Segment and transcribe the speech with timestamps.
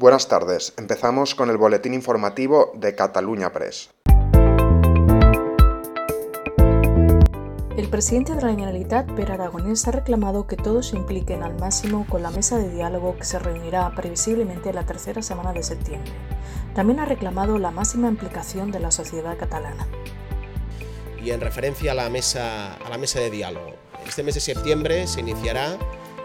[0.00, 0.72] Buenas tardes.
[0.78, 3.90] Empezamos con el boletín informativo de Cataluña Press.
[7.76, 12.06] El presidente de la Generalitat, Per Aragonés, ha reclamado que todos se impliquen al máximo
[12.08, 16.12] con la mesa de diálogo que se reunirá previsiblemente la tercera semana de septiembre.
[16.74, 19.86] También ha reclamado la máxima implicación de la sociedad catalana.
[21.22, 23.74] Y en referencia a la mesa, a la mesa de diálogo,
[24.06, 25.76] este mes de septiembre se iniciará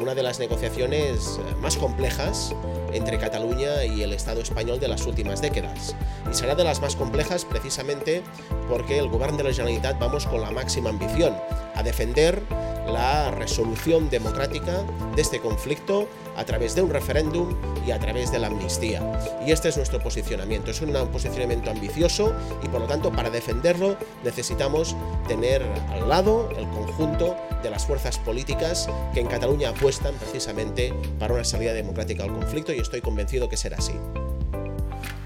[0.00, 2.54] una de las negociaciones eh, más complejas
[2.92, 5.94] entre Cataluña y el Estado español de las últimas décadas.
[6.30, 8.22] Y será de las más complejas precisamente
[8.68, 11.36] porque el Gobierno de la Generalitat vamos con la máxima ambición
[11.74, 12.42] a defender
[12.86, 14.82] la resolución democrática
[15.14, 17.54] de este conflicto a través de un referéndum
[17.86, 19.02] y a través de la amnistía.
[19.46, 20.70] Y este es nuestro posicionamiento.
[20.70, 24.96] Es un posicionamiento ambicioso y por lo tanto para defenderlo necesitamos
[25.28, 31.34] tener al lado el conjunto de las fuerzas políticas que en Cataluña apuestan precisamente para
[31.34, 33.94] una salida democrática al conflicto y estoy convencido que será así.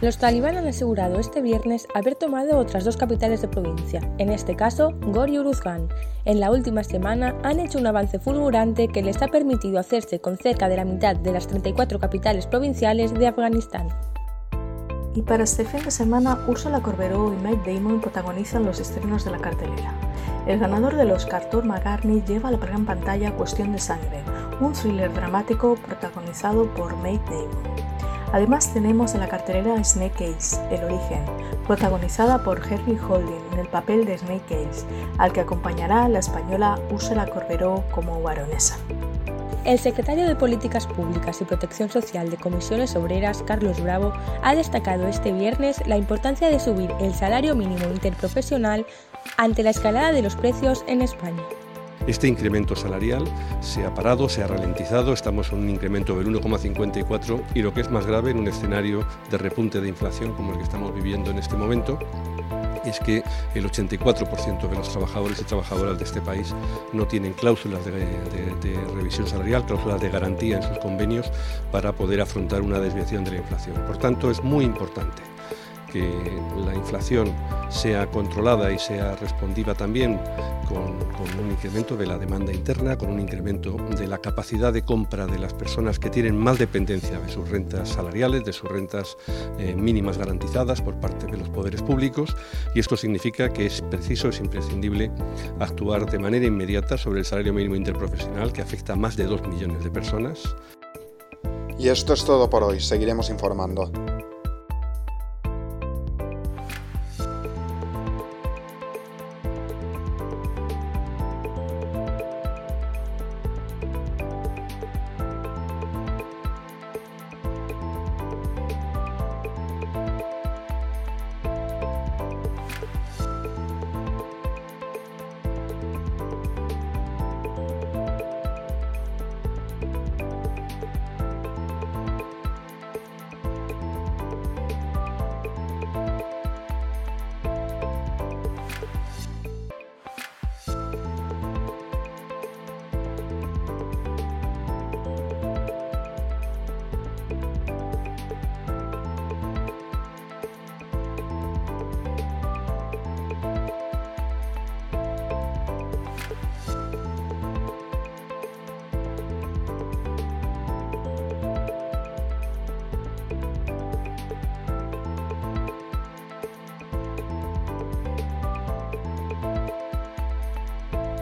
[0.00, 4.54] Los talibán han asegurado este viernes haber tomado otras dos capitales de provincia, en este
[4.54, 5.88] caso Gor y Uruzgan.
[6.26, 10.36] En la última semana han hecho un avance fulgurante que les ha permitido hacerse con
[10.36, 13.88] cerca de la mitad de las 34 capitales provinciales de Afganistán.
[15.14, 19.30] Y para este fin de semana, Ursula Corberó y Mike Damon protagonizan los estrenos de
[19.30, 19.94] la cartelera.
[20.46, 24.24] El ganador del Oscar, Thor McCartney, lleva a la gran pantalla Cuestión de Sangre,
[24.60, 27.94] un thriller dramático protagonizado por Mike Damon.
[28.32, 31.24] Además tenemos en la cartelera Snake Eyes, El origen,
[31.68, 34.84] protagonizada por Henry Holding en el papel de Snake Eyes,
[35.18, 38.76] al que acompañará la española Úrsula Corberó como baronesa.
[39.64, 44.12] El secretario de Políticas Públicas y Protección Social de Comisiones Obreras, Carlos Bravo,
[44.42, 48.84] ha destacado este viernes la importancia de subir el salario mínimo interprofesional
[49.38, 51.42] ante la escalada de los precios en España.
[52.06, 53.24] Este incremento salarial
[53.62, 57.80] se ha parado, se ha ralentizado, estamos en un incremento del 1,54 y lo que
[57.80, 61.30] es más grave en un escenario de repunte de inflación como el que estamos viviendo
[61.30, 61.98] en este momento,
[62.84, 63.22] es que
[63.54, 66.54] el 84% de los trabajadores y trabajadoras de este país
[66.92, 71.30] no tienen cláusulas de, de, revisión salarial, cláusulas de garantía en sus convenios
[71.70, 73.76] para poder afrontar una desviación de la inflación.
[73.86, 75.33] Por tanto, es muy importante
[75.94, 77.32] que la inflación
[77.70, 80.20] sea controlada y sea respondiva también
[80.68, 81.04] con,
[81.40, 85.38] un incremento de la demanda interna, con un incremento de la capacidad de compra de
[85.38, 89.16] las personas que tienen más dependencia de sus rentas salariales, de sus rentas
[89.58, 92.36] eh, mínimas garantizadas por parte de los poderes públicos
[92.74, 95.12] y esto significa que es preciso, es imprescindible
[95.60, 99.46] actuar de manera inmediata sobre el salario mínimo interprofesional que afecta a más de dos
[99.46, 100.56] millones de personas.
[101.78, 103.90] Y esto es todo por hoy, seguiremos informando.